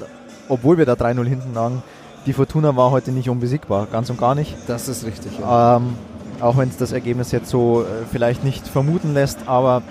obwohl 0.47 0.77
wir 0.77 0.85
da 0.85 0.93
3-0 0.93 1.25
hinten 1.25 1.53
lagen. 1.53 1.83
Die 2.25 2.33
Fortuna 2.33 2.75
war 2.75 2.91
heute 2.91 3.11
nicht 3.11 3.29
unbesiegbar, 3.29 3.87
ganz 3.91 4.09
und 4.09 4.19
gar 4.19 4.35
nicht. 4.35 4.55
Das 4.67 4.87
ist 4.87 5.05
richtig. 5.05 5.39
Ja. 5.39 5.77
Ähm, 5.77 5.95
auch 6.41 6.57
wenn 6.57 6.69
es 6.69 6.77
das 6.77 6.91
Ergebnis 6.91 7.31
jetzt 7.31 7.49
so 7.49 7.83
äh, 7.83 8.05
vielleicht 8.11 8.43
nicht 8.43 8.67
vermuten 8.67 9.13
lässt. 9.13 9.47
Aber 9.47 9.81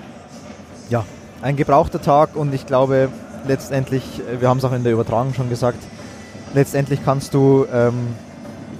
ja, 0.91 1.05
ein 1.43 1.57
gebrauchter 1.57 2.01
Tag 2.01 2.37
und 2.37 2.53
ich 2.55 2.67
glaube 2.67 3.09
letztendlich, 3.47 4.03
äh, 4.21 4.41
wir 4.41 4.49
haben 4.49 4.59
es 4.59 4.65
auch 4.65 4.73
in 4.73 4.85
der 4.85 4.93
Übertragung 4.93 5.35
schon 5.35 5.49
gesagt, 5.49 5.79
letztendlich 6.55 7.05
kannst 7.05 7.35
du 7.35 7.67
ähm, 7.73 8.15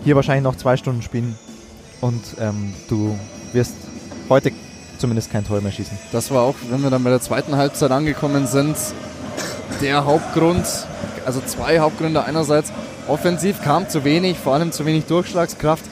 hier 0.05 0.17
wahrscheinlich 0.17 0.45
noch 0.45 0.57
zwei 0.57 0.77
Stunden 0.77 1.03
spielen 1.03 1.37
und 2.01 2.23
ähm, 2.41 2.75
du 2.89 3.17
wirst 3.53 3.75
heute 4.29 4.53
zumindest 4.99 5.31
kein 5.31 5.47
Tor 5.47 5.61
mehr 5.61 5.73
schießen. 5.73 5.97
Das 6.13 6.31
war 6.31 6.43
auch, 6.43 6.55
wenn 6.71 6.83
wir 6.83 6.91
dann 6.91 7.05
bei 7.05 7.11
der 7.11 7.21
zweiten 7.21 7.57
Halbzeit 7.57 7.91
angekommen 7.91 8.47
sind, 8.47 8.77
der 9.81 10.05
Hauptgrund, 10.05 10.65
also 11.25 11.41
zwei 11.41 11.79
Hauptgründe. 11.79 12.25
Einerseits 12.25 12.73
offensiv 13.07 13.63
kam 13.63 13.89
zu 13.89 14.05
wenig, 14.05 14.39
vor 14.39 14.55
allem 14.55 14.73
zu 14.73 14.87
wenig 14.87 15.05
Durchschlagskraft. 15.05 15.85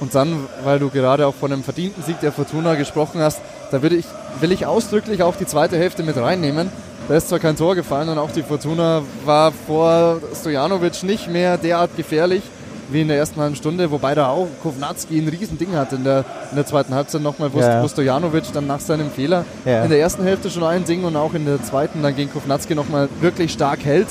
Und 0.00 0.14
dann, 0.14 0.46
weil 0.64 0.78
du 0.78 0.90
gerade 0.90 1.26
auch 1.26 1.34
von 1.34 1.52
einem 1.52 1.62
verdienten 1.62 2.02
Sieg 2.02 2.20
der 2.20 2.32
Fortuna 2.32 2.74
gesprochen 2.74 3.20
hast, 3.20 3.40
da 3.70 3.82
würde 3.82 3.96
ich, 3.96 4.04
will 4.40 4.52
ich 4.52 4.66
ausdrücklich 4.66 5.22
auch 5.22 5.36
die 5.36 5.46
zweite 5.46 5.76
Hälfte 5.76 6.02
mit 6.02 6.16
reinnehmen. 6.16 6.70
Da 7.08 7.16
ist 7.16 7.28
zwar 7.28 7.38
kein 7.38 7.56
Tor 7.56 7.74
gefallen 7.74 8.08
und 8.08 8.18
auch 8.18 8.30
die 8.30 8.42
Fortuna 8.42 9.02
war 9.24 9.52
vor 9.66 10.20
Stojanovic 10.34 11.02
nicht 11.02 11.30
mehr 11.30 11.58
derart 11.58 11.96
gefährlich 11.96 12.42
wie 12.90 13.00
in 13.00 13.08
der 13.08 13.16
ersten 13.16 13.40
halben 13.40 13.56
Stunde, 13.56 13.90
wobei 13.90 14.14
da 14.14 14.28
auch 14.28 14.48
Kovnatski 14.62 15.18
ein 15.18 15.28
Riesending 15.28 15.74
hat 15.74 15.92
in 15.92 16.04
der, 16.04 16.24
in 16.50 16.56
der 16.56 16.66
zweiten 16.66 16.94
Halbzeit 16.94 17.22
nochmal, 17.22 17.52
wo, 17.52 17.60
ja. 17.60 17.86
Stojanovic 17.88 18.52
dann 18.52 18.66
nach 18.66 18.80
seinem 18.80 19.10
Fehler 19.10 19.44
ja. 19.64 19.84
in 19.84 19.90
der 19.90 20.00
ersten 20.00 20.22
Hälfte 20.24 20.50
schon 20.50 20.64
ein 20.64 20.84
Ding 20.84 21.04
und 21.04 21.16
auch 21.16 21.34
in 21.34 21.46
der 21.46 21.62
zweiten 21.62 22.02
dann 22.02 22.14
gegen 22.14 22.32
Kovnatski 22.32 22.74
nochmal 22.74 23.08
wirklich 23.20 23.52
stark 23.52 23.84
hält. 23.84 24.08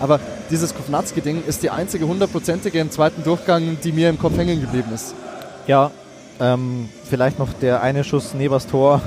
Aber 0.00 0.20
dieses 0.50 0.74
Kovnatski-Ding 0.74 1.44
ist 1.46 1.62
die 1.62 1.70
einzige 1.70 2.06
hundertprozentige 2.06 2.78
im 2.78 2.90
zweiten 2.90 3.22
Durchgang, 3.22 3.78
die 3.82 3.92
mir 3.92 4.08
im 4.08 4.18
Kopf 4.18 4.36
hängen 4.36 4.60
geblieben 4.60 4.92
ist. 4.94 5.14
Ja, 5.66 5.90
ähm, 6.40 6.88
vielleicht 7.04 7.38
noch 7.38 7.52
der 7.52 7.82
eine 7.82 8.04
Schuss 8.04 8.34
neben 8.34 8.54
das 8.54 8.66
Tor 8.66 9.02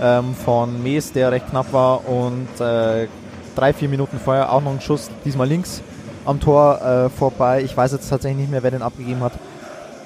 ähm, 0.00 0.34
von 0.34 0.82
Mees, 0.82 1.12
der 1.12 1.32
recht 1.32 1.48
knapp 1.50 1.72
war 1.72 2.08
und 2.08 2.48
äh, 2.60 3.08
drei, 3.54 3.72
vier 3.72 3.88
Minuten 3.88 4.18
vorher 4.18 4.52
auch 4.52 4.62
noch 4.62 4.72
ein 4.72 4.80
Schuss, 4.80 5.10
diesmal 5.24 5.48
links 5.48 5.82
am 6.24 6.40
Tor 6.40 6.80
äh, 6.82 7.08
vorbei. 7.10 7.62
Ich 7.62 7.76
weiß 7.76 7.92
jetzt 7.92 8.08
tatsächlich 8.08 8.40
nicht 8.40 8.50
mehr, 8.50 8.62
wer 8.62 8.70
den 8.70 8.82
abgegeben 8.82 9.20
hat. 9.20 9.32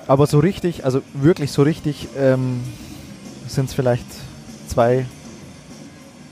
Aber 0.06 0.26
so 0.26 0.38
richtig, 0.38 0.84
also 0.84 1.02
wirklich 1.14 1.52
so 1.52 1.62
richtig, 1.62 2.08
ähm, 2.16 2.62
sind 3.46 3.68
es 3.68 3.74
vielleicht 3.74 4.06
zwei 4.68 5.06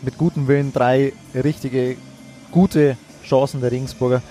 mit 0.03 0.17
gutem 0.19 0.47
Willen, 0.47 0.73
drei 0.73 1.13
richtige, 1.35 1.97
gute 2.53 2.97
Chancen 3.29 3.61
der 3.61 3.71
Regensburger. 3.71 4.23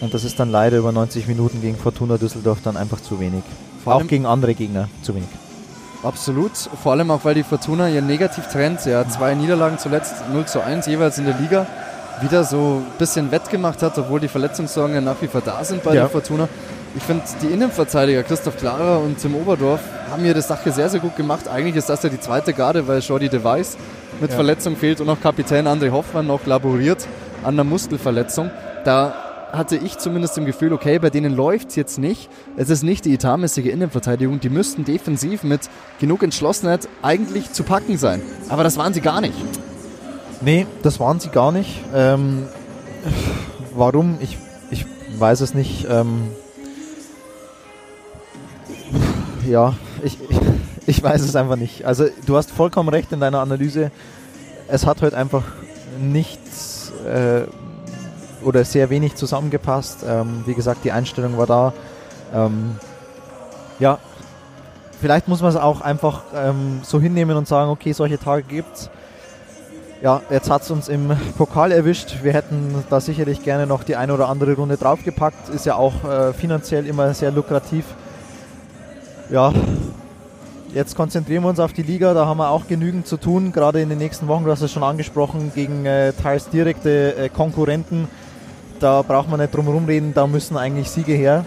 Und 0.00 0.12
das 0.12 0.24
ist 0.24 0.38
dann 0.38 0.50
leider 0.50 0.78
über 0.78 0.92
90 0.92 1.26
Minuten 1.28 1.60
gegen 1.60 1.76
Fortuna 1.76 2.18
Düsseldorf 2.18 2.58
dann 2.62 2.76
einfach 2.76 3.00
zu 3.00 3.20
wenig. 3.20 3.42
Vor 3.82 3.94
auch 3.94 4.06
gegen 4.06 4.26
andere 4.26 4.54
Gegner 4.54 4.88
zu 5.02 5.14
wenig. 5.14 5.28
Absolut, 6.02 6.52
vor 6.82 6.92
allem 6.92 7.10
auch, 7.10 7.24
weil 7.24 7.34
die 7.34 7.42
Fortuna 7.42 7.88
ihren 7.88 8.06
Negativtrend, 8.06 8.84
ja, 8.84 9.08
zwei 9.08 9.34
Niederlagen 9.34 9.78
zuletzt, 9.78 10.14
0 10.30 10.44
zu 10.44 10.60
1 10.62 10.86
jeweils 10.86 11.16
in 11.16 11.24
der 11.24 11.34
Liga, 11.38 11.66
wieder 12.20 12.44
so 12.44 12.82
ein 12.84 12.98
bisschen 12.98 13.30
wettgemacht 13.30 13.82
hat, 13.82 13.96
obwohl 13.98 14.20
die 14.20 14.28
Verletzungssorgen 14.28 14.94
ja 14.94 15.00
nach 15.00 15.16
wie 15.20 15.26
vor 15.28 15.40
da 15.40 15.64
sind 15.64 15.82
bei 15.82 15.94
Ja. 15.94 16.02
der 16.02 16.10
Fortuna. 16.10 16.48
Ich 16.96 17.02
finde, 17.02 17.24
die 17.42 17.46
Innenverteidiger 17.46 18.22
Christoph 18.22 18.56
Klarer 18.58 19.00
und 19.00 19.18
Tim 19.18 19.34
Oberdorf 19.34 19.80
haben 20.10 20.24
ihre 20.24 20.42
Sache 20.42 20.70
sehr, 20.70 20.88
sehr 20.90 21.00
gut 21.00 21.16
gemacht. 21.16 21.48
Eigentlich 21.48 21.74
ist 21.76 21.88
das 21.88 22.02
ja 22.02 22.08
die 22.10 22.20
zweite 22.20 22.52
Garde, 22.52 22.86
weil 22.86 23.00
Jordi 23.00 23.28
de 23.30 23.42
Weiss 23.42 23.76
mit 24.20 24.30
Ja. 24.30 24.36
Verletzung 24.36 24.76
fehlt 24.76 25.00
und 25.00 25.08
auch 25.08 25.20
Kapitän 25.20 25.66
André 25.66 25.90
Hoffmann 25.90 26.26
noch 26.26 26.44
laboriert 26.46 27.06
an 27.44 27.54
einer 27.54 27.64
Muskelverletzung. 27.64 28.50
Da 28.84 29.14
hatte 29.52 29.76
ich 29.76 29.98
zumindest 29.98 30.36
im 30.38 30.44
Gefühl, 30.44 30.72
okay, 30.72 30.98
bei 30.98 31.10
denen 31.10 31.34
läuft 31.34 31.70
es 31.70 31.76
jetzt 31.76 31.98
nicht. 31.98 32.28
Es 32.56 32.70
ist 32.70 32.82
nicht 32.82 33.04
die 33.04 33.14
etatmäßige 33.14 33.66
Innenverteidigung. 33.66 34.40
Die 34.40 34.48
müssten 34.48 34.84
defensiv 34.84 35.42
mit 35.42 35.70
genug 36.00 36.22
Entschlossenheit 36.22 36.88
eigentlich 37.02 37.52
zu 37.52 37.62
packen 37.62 37.96
sein. 37.96 38.20
Aber 38.48 38.64
das 38.64 38.76
waren 38.76 38.92
sie 38.94 39.00
gar 39.00 39.20
nicht. 39.20 39.34
Nee, 40.40 40.66
das 40.82 41.00
waren 41.00 41.20
sie 41.20 41.28
gar 41.28 41.52
nicht. 41.52 41.80
Ähm, 41.94 42.46
warum? 43.74 44.18
Ich, 44.20 44.36
ich 44.70 44.84
weiß 45.18 45.40
es 45.40 45.54
nicht. 45.54 45.86
Ähm, 45.88 46.28
ja, 49.48 49.74
ich, 50.02 50.18
ich 50.86 51.02
weiß 51.02 51.22
es 51.22 51.36
einfach 51.36 51.56
nicht. 51.56 51.84
Also 51.84 52.06
du 52.26 52.36
hast 52.36 52.50
vollkommen 52.50 52.88
recht 52.88 53.12
in 53.12 53.20
deiner 53.20 53.40
Analyse. 53.40 53.90
Es 54.68 54.86
hat 54.86 55.02
heute 55.02 55.16
einfach 55.16 55.44
nichts 56.00 56.73
äh, 57.04 57.42
oder 58.44 58.64
sehr 58.64 58.90
wenig 58.90 59.14
zusammengepasst. 59.14 60.04
Ähm, 60.06 60.42
wie 60.46 60.54
gesagt, 60.54 60.84
die 60.84 60.92
Einstellung 60.92 61.38
war 61.38 61.46
da. 61.46 61.72
Ähm, 62.34 62.76
ja, 63.78 63.98
vielleicht 65.00 65.28
muss 65.28 65.40
man 65.40 65.50
es 65.50 65.56
auch 65.56 65.80
einfach 65.80 66.22
ähm, 66.34 66.80
so 66.82 67.00
hinnehmen 67.00 67.36
und 67.36 67.48
sagen, 67.48 67.70
okay, 67.70 67.92
solche 67.92 68.18
Tage 68.18 68.42
gibt's. 68.42 68.90
Ja, 70.02 70.20
jetzt 70.28 70.50
hat 70.50 70.62
es 70.62 70.70
uns 70.70 70.88
im 70.88 71.12
Pokal 71.38 71.72
erwischt. 71.72 72.22
Wir 72.22 72.34
hätten 72.34 72.84
da 72.90 73.00
sicherlich 73.00 73.42
gerne 73.42 73.66
noch 73.66 73.84
die 73.84 73.96
eine 73.96 74.12
oder 74.12 74.28
andere 74.28 74.54
Runde 74.54 74.76
draufgepackt. 74.76 75.48
Ist 75.48 75.64
ja 75.64 75.76
auch 75.76 76.04
äh, 76.04 76.34
finanziell 76.34 76.86
immer 76.86 77.14
sehr 77.14 77.30
lukrativ. 77.30 77.86
Ja, 79.30 79.52
jetzt 80.74 80.96
konzentrieren 80.96 81.42
wir 81.44 81.48
uns 81.50 81.60
auf 81.60 81.72
die 81.72 81.82
Liga. 81.82 82.14
Da 82.14 82.26
haben 82.26 82.38
wir 82.38 82.50
auch 82.50 82.66
genügend 82.66 83.06
zu 83.06 83.16
tun, 83.16 83.52
gerade 83.52 83.80
in 83.80 83.88
den 83.88 83.98
nächsten 83.98 84.28
Wochen. 84.28 84.44
Du 84.44 84.50
hast 84.50 84.60
es 84.62 84.72
schon 84.72 84.82
angesprochen, 84.82 85.52
gegen 85.54 85.86
äh, 85.86 86.12
teils 86.12 86.48
direkte 86.50 87.16
äh, 87.16 87.28
Konkurrenten. 87.28 88.08
Da 88.80 89.02
braucht 89.02 89.30
man 89.30 89.40
nicht 89.40 89.54
drum 89.54 89.66
herum 89.66 89.86
reden, 89.86 90.12
da 90.14 90.26
müssen 90.26 90.56
eigentlich 90.56 90.90
Siege 90.90 91.12
her. 91.14 91.44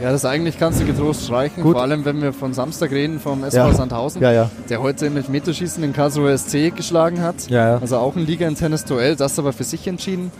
Ja, 0.00 0.12
das 0.12 0.24
eigentlich 0.24 0.56
kannst 0.58 0.80
du 0.80 0.84
getrost 0.86 1.24
streichen. 1.24 1.64
Gut. 1.64 1.72
Vor 1.72 1.82
allem, 1.82 2.04
wenn 2.04 2.22
wir 2.22 2.32
von 2.32 2.54
Samstag 2.54 2.92
reden, 2.92 3.18
vom 3.18 3.42
SV 3.42 3.56
Ja. 3.56 3.74
Sandhausen, 3.74 4.22
Ja, 4.22 4.30
ja. 4.30 4.50
der 4.68 4.80
heute 4.80 5.06
im 5.06 5.16
Elfmeterschießen 5.16 5.82
den 5.82 5.92
Karlsruher 5.92 6.38
SC 6.38 6.70
geschlagen 6.74 7.20
hat. 7.20 7.48
Ja, 7.50 7.68
ja. 7.72 7.78
Also 7.78 7.96
auch 7.96 8.14
ein 8.14 8.24
Liga-internes 8.24 8.84
Duell, 8.84 9.16
das 9.16 9.36
aber 9.40 9.52
für 9.52 9.64
sich 9.64 9.88
entschieden. 9.88 10.30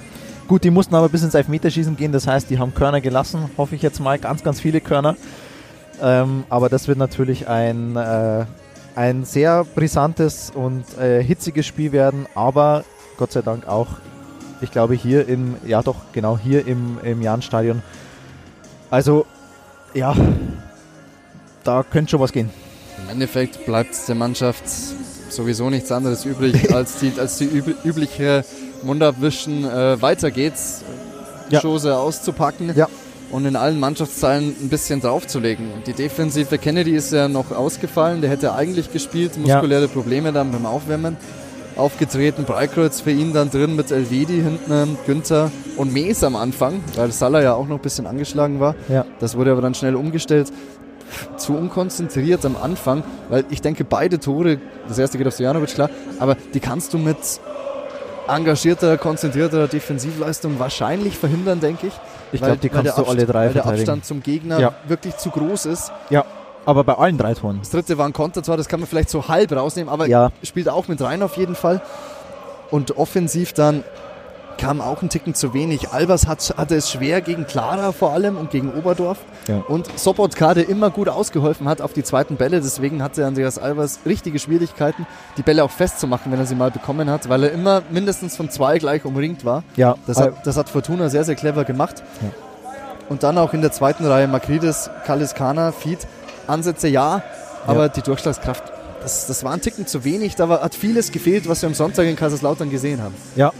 Gut, 0.46 0.62
die 0.62 0.70
mussten 0.70 0.94
aber 0.94 1.08
bis 1.08 1.24
ins 1.24 1.34
Elfmeterschießen 1.34 1.96
gehen, 1.96 2.12
das 2.12 2.28
heißt, 2.28 2.48
die 2.48 2.58
haben 2.60 2.72
Körner 2.72 3.00
gelassen, 3.00 3.50
hoffe 3.58 3.74
ich 3.74 3.82
jetzt 3.82 3.98
mal, 4.00 4.18
ganz, 4.18 4.44
ganz 4.44 4.60
viele 4.60 4.80
Körner. 4.80 5.16
Ähm, 6.02 6.44
aber 6.48 6.68
das 6.68 6.88
wird 6.88 6.98
natürlich 6.98 7.48
ein, 7.48 7.96
äh, 7.96 8.44
ein 8.94 9.24
sehr 9.24 9.64
brisantes 9.64 10.50
und 10.54 10.84
äh, 10.98 11.22
hitziges 11.22 11.66
Spiel 11.66 11.92
werden, 11.92 12.26
aber 12.34 12.84
Gott 13.16 13.32
sei 13.32 13.42
Dank 13.42 13.66
auch, 13.66 13.88
ich 14.60 14.70
glaube, 14.70 14.94
hier 14.94 15.28
im, 15.28 15.56
ja 15.66 15.82
doch, 15.82 15.96
genau, 16.12 16.38
hier 16.38 16.66
im, 16.66 16.98
im 17.02 17.22
Jahnstadion. 17.22 17.82
Also, 18.90 19.26
ja, 19.94 20.14
da 21.64 21.82
könnte 21.82 22.12
schon 22.12 22.20
was 22.20 22.32
gehen. 22.32 22.50
Im 23.04 23.10
Endeffekt 23.10 23.64
bleibt 23.66 23.96
der 24.08 24.14
Mannschaft 24.14 24.64
sowieso 25.30 25.70
nichts 25.70 25.92
anderes 25.92 26.24
übrig, 26.24 26.72
als 26.74 26.98
die, 26.98 27.12
als 27.18 27.38
die 27.38 27.44
üb 27.44 27.84
übliche 27.84 28.44
Mundabwischen. 28.82 29.64
Äh, 29.64 30.00
weiter 30.00 30.30
geht's, 30.30 30.82
Ja. 31.50 31.60
Chose 31.60 31.96
auszupacken 31.96 32.72
Ja. 32.74 32.88
Und 33.30 33.44
in 33.46 33.56
allen 33.56 33.78
Mannschaftsteilen 33.78 34.54
ein 34.60 34.68
bisschen 34.68 35.00
draufzulegen. 35.00 35.66
Die 35.86 35.92
Defensive 35.92 36.58
Kennedy 36.58 36.92
ist 36.92 37.12
ja 37.12 37.28
noch 37.28 37.52
ausgefallen, 37.52 38.20
der 38.20 38.30
hätte 38.30 38.54
eigentlich 38.54 38.92
gespielt, 38.92 39.36
muskuläre 39.36 39.88
Probleme 39.88 40.32
dann 40.32 40.50
beim 40.52 40.66
Aufwärmen 40.66 41.16
aufgetreten. 41.76 42.44
Breikreuz 42.44 43.00
für 43.00 43.10
ihn 43.10 43.32
dann 43.32 43.50
drin 43.50 43.76
mit 43.76 43.90
Elvedi 43.90 44.42
hinten, 44.42 44.98
Günther 45.06 45.50
und 45.76 45.92
Mees 45.92 46.24
am 46.24 46.36
Anfang, 46.36 46.80
weil 46.96 47.12
Salah 47.12 47.42
ja 47.42 47.54
auch 47.54 47.68
noch 47.68 47.76
ein 47.76 47.82
bisschen 47.82 48.06
angeschlagen 48.06 48.60
war. 48.60 48.74
Ja. 48.88 49.04
Das 49.20 49.36
wurde 49.36 49.52
aber 49.52 49.62
dann 49.62 49.74
schnell 49.74 49.94
umgestellt. 49.94 50.52
Zu 51.38 51.54
unkonzentriert 51.54 52.44
am 52.44 52.56
Anfang, 52.56 53.02
weil 53.30 53.44
ich 53.48 53.62
denke, 53.62 53.84
beide 53.84 54.20
Tore, 54.20 54.58
das 54.88 54.98
erste 54.98 55.16
geht 55.16 55.26
auf 55.26 55.34
Stojanovic, 55.34 55.70
klar, 55.70 55.88
aber 56.18 56.36
die 56.52 56.60
kannst 56.60 56.92
du 56.92 56.98
mit 56.98 57.16
engagierter, 58.28 58.98
konzentrierter 58.98 59.68
Defensivleistung 59.68 60.58
wahrscheinlich 60.58 61.16
verhindern, 61.16 61.60
denke 61.60 61.86
ich. 61.86 61.94
Ich 62.32 62.40
glaube, 62.40 62.56
die 62.58 62.68
kannst 62.68 62.98
du 62.98 63.04
alle 63.04 63.26
drei 63.26 63.46
Weil 63.46 63.52
der. 63.54 63.66
Abstand 63.66 64.04
zum 64.04 64.22
Gegner 64.22 64.58
Ja. 64.60 64.72
wirklich 64.86 65.16
zu 65.16 65.30
groß 65.30 65.66
ist. 65.66 65.92
Ja, 66.10 66.24
aber 66.66 66.84
bei 66.84 66.94
allen 66.94 67.16
drei 67.18 67.34
Toren. 67.34 67.58
Das 67.60 67.70
dritte 67.70 67.96
war 67.98 68.06
ein 68.06 68.12
Konter 68.12 68.42
zwar, 68.42 68.56
das 68.56 68.68
kann 68.68 68.80
man 68.80 68.88
vielleicht 68.88 69.10
so 69.10 69.28
halb 69.28 69.52
rausnehmen, 69.52 69.92
aber 69.92 70.06
Ja. 70.06 70.30
spielt 70.42 70.68
auch 70.68 70.88
mit 70.88 71.00
rein 71.00 71.22
auf 71.22 71.36
jeden 71.36 71.54
Fall. 71.54 71.80
Und 72.70 72.96
offensiv 72.98 73.52
dann 73.54 73.82
kam 74.58 74.80
auch 74.80 75.00
ein 75.02 75.08
Ticken 75.08 75.34
zu 75.34 75.54
wenig. 75.54 75.90
Albers 75.90 76.26
hat, 76.26 76.54
hatte 76.56 76.74
es 76.74 76.90
schwer 76.90 77.20
gegen 77.20 77.46
Clara 77.46 77.92
vor 77.92 78.12
allem 78.12 78.36
und 78.36 78.50
gegen 78.50 78.72
Oberdorf. 78.74 79.18
Ja. 79.46 79.62
Und 79.68 79.88
Sobotka, 79.98 80.52
der 80.54 80.68
immer 80.68 80.90
gut 80.90 81.08
ausgeholfen 81.08 81.68
hat 81.68 81.80
auf 81.80 81.92
die 81.92 82.02
zweiten 82.02 82.36
Bälle. 82.36 82.60
Deswegen 82.60 83.02
hatte 83.02 83.24
Andreas 83.24 83.58
Albers 83.58 84.00
richtige 84.04 84.38
Schwierigkeiten, 84.38 85.06
die 85.36 85.42
Bälle 85.42 85.64
auch 85.64 85.70
festzumachen, 85.70 86.30
wenn 86.30 86.38
er 86.38 86.46
sie 86.46 86.54
mal 86.54 86.70
bekommen 86.70 87.08
hat, 87.08 87.28
weil 87.28 87.44
er 87.44 87.52
immer 87.52 87.82
mindestens 87.90 88.36
von 88.36 88.50
zwei 88.50 88.78
gleich 88.78 89.04
umringt 89.04 89.44
war. 89.44 89.62
Ja, 89.76 89.96
Das 90.06 90.18
hat, 90.20 90.46
das 90.46 90.56
hat 90.56 90.68
Fortuna 90.68 91.08
sehr, 91.08 91.24
sehr 91.24 91.36
clever 91.36 91.64
gemacht. 91.64 92.02
Ja. 92.20 92.30
Und 93.08 93.22
dann 93.22 93.38
auch 93.38 93.54
in 93.54 93.62
der 93.62 93.72
zweiten 93.72 94.04
Reihe 94.04 94.28
Makridis, 94.28 94.90
Kaliskana, 95.06 95.72
Fied. 95.72 96.00
Ansätze 96.46 96.88
ja, 96.88 97.22
aber 97.66 97.88
die 97.88 98.02
Durchschlagskraft, 98.02 98.64
das, 99.02 99.26
das 99.26 99.44
war 99.44 99.52
ein 99.52 99.60
Ticken 99.60 99.86
zu 99.86 100.04
wenig. 100.04 100.34
Da 100.36 100.48
war, 100.48 100.62
hat 100.62 100.74
vieles 100.74 101.12
gefehlt, 101.12 101.48
was 101.48 101.62
wir 101.62 101.68
am 101.68 101.74
Sonntag 101.74 102.06
in 102.06 102.16
Kaiserslautern 102.16 102.70
gesehen 102.70 103.02
haben. 103.02 103.14
Ja. 103.36 103.46
Ja. 103.46 103.52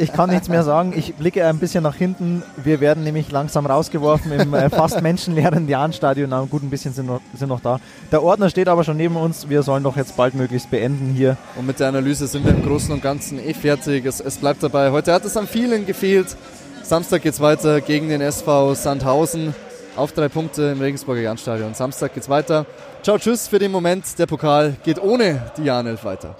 Ich, 0.00 0.12
kann 0.12 0.30
nichts 0.30 0.48
mehr 0.48 0.62
sagen. 0.62 0.94
Ich 0.96 1.14
blicke 1.14 1.46
ein 1.46 1.58
bisschen 1.58 1.82
nach 1.82 1.94
hinten. 1.94 2.42
Wir 2.56 2.80
werden 2.80 3.04
nämlich 3.04 3.30
langsam 3.30 3.66
rausgeworfen 3.66 4.32
im 4.32 4.54
äh, 4.54 4.70
fast 4.70 5.02
menschenleeren 5.02 5.68
Jahnstadion. 5.68 6.30
Na, 6.30 6.40
gut, 6.48 6.62
ein 6.62 6.70
bisschen 6.70 6.94
sind 6.94 7.06
noch, 7.06 7.20
sind 7.34 7.48
noch 7.48 7.60
da. 7.60 7.80
Der 8.10 8.22
Ordner 8.22 8.48
steht 8.48 8.68
aber 8.68 8.82
schon 8.82 8.96
neben 8.96 9.16
uns. 9.16 9.48
Wir 9.50 9.62
sollen 9.62 9.84
doch 9.84 9.96
jetzt 9.96 10.16
baldmöglichst 10.16 10.70
beenden 10.70 11.12
hier. 11.14 11.36
Und 11.56 11.66
mit 11.66 11.80
der 11.80 11.88
Analyse 11.88 12.26
sind 12.26 12.46
wir 12.46 12.52
im 12.52 12.64
Großen 12.64 12.92
und 12.92 13.02
Ganzen 13.02 13.38
eh 13.38 13.52
fertig. 13.52 14.06
Es, 14.06 14.20
es 14.20 14.38
bleibt 14.38 14.62
dabei. 14.62 14.90
Heute 14.90 15.12
hat 15.12 15.24
es 15.24 15.36
an 15.36 15.46
vielen 15.46 15.84
gefehlt. 15.84 16.34
Samstag 16.82 17.22
geht's 17.22 17.40
weiter 17.40 17.82
gegen 17.82 18.08
den 18.08 18.22
SV 18.22 18.74
Sandhausen 18.74 19.54
auf 19.96 20.12
drei 20.12 20.28
Punkte 20.28 20.62
im 20.70 20.80
Regensburger 20.80 21.20
Jahnstadion. 21.20 21.74
Samstag 21.74 22.14
geht's 22.14 22.28
weiter. 22.28 22.64
Ciao, 23.02 23.18
tschüss 23.18 23.48
für 23.48 23.58
den 23.58 23.70
Moment. 23.70 24.18
Der 24.18 24.26
Pokal 24.26 24.76
geht 24.82 25.00
ohne 25.02 25.52
die 25.58 25.64
Jahnelf 25.64 26.04
weiter. 26.04 26.36